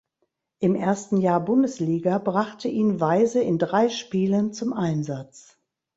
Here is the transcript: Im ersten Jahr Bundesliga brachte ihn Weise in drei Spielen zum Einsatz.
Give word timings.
Im 0.57 0.73
ersten 0.73 1.17
Jahr 1.17 1.39
Bundesliga 1.39 2.17
brachte 2.17 2.67
ihn 2.67 2.99
Weise 2.99 3.43
in 3.43 3.59
drei 3.59 3.87
Spielen 3.89 4.51
zum 4.51 4.73
Einsatz. 4.73 5.59